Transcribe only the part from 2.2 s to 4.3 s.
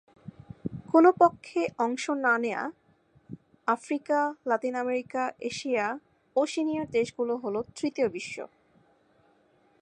না নেওয়া আফ্রিকা,